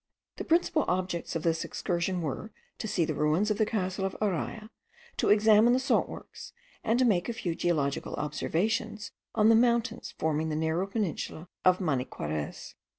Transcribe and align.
The 0.37 0.43
principal 0.43 0.83
objects 0.87 1.35
of 1.35 1.43
this 1.43 1.63
excursion 1.63 2.23
were, 2.23 2.51
to 2.79 2.87
see 2.87 3.05
the 3.05 3.13
ruins 3.13 3.51
of 3.51 3.59
the 3.59 3.67
castle 3.67 4.03
of 4.03 4.17
Araya, 4.19 4.71
to 5.17 5.29
examine 5.29 5.73
the 5.73 5.79
salt 5.79 6.09
works, 6.09 6.53
and 6.83 6.97
to 6.97 7.05
make 7.05 7.29
a 7.29 7.33
few 7.33 7.53
geological 7.53 8.15
observations 8.15 9.11
on 9.35 9.49
the 9.49 9.55
mountains 9.55 10.15
forming 10.17 10.49
the 10.49 10.55
narrow 10.55 10.87
peninsula 10.87 11.49
of 11.63 11.79
Maniquarez. 11.79 12.73